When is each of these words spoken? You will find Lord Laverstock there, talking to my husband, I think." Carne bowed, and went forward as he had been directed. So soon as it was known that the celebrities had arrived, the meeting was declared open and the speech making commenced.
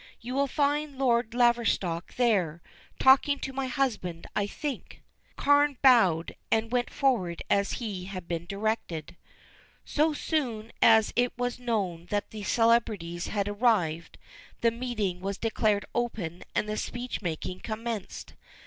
You 0.19 0.33
will 0.33 0.47
find 0.47 0.97
Lord 0.97 1.35
Laverstock 1.35 2.15
there, 2.15 2.63
talking 2.97 3.37
to 3.37 3.53
my 3.53 3.67
husband, 3.67 4.25
I 4.35 4.47
think." 4.47 5.03
Carne 5.37 5.77
bowed, 5.83 6.35
and 6.49 6.71
went 6.71 6.89
forward 6.89 7.43
as 7.51 7.73
he 7.73 8.05
had 8.05 8.27
been 8.27 8.47
directed. 8.47 9.15
So 9.85 10.11
soon 10.11 10.71
as 10.81 11.13
it 11.15 11.37
was 11.37 11.59
known 11.59 12.07
that 12.07 12.31
the 12.31 12.41
celebrities 12.41 13.27
had 13.27 13.47
arrived, 13.47 14.17
the 14.61 14.71
meeting 14.71 15.19
was 15.21 15.37
declared 15.37 15.85
open 15.93 16.45
and 16.55 16.67
the 16.67 16.77
speech 16.77 17.21
making 17.21 17.59
commenced. 17.59 18.33